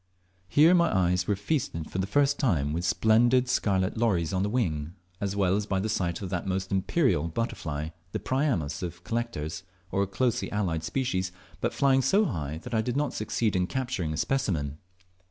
[0.47, 4.49] Here my eyes were feasted for the first time with splendid scarlet lories on the
[4.49, 9.03] wing, as well as by the sight of that most imperial butterfly, the "Priamus" of
[9.03, 9.61] collectors,
[9.91, 13.67] or a closely allied species, but flying so high that I did not succeed in
[13.67, 14.79] capturing a specimen.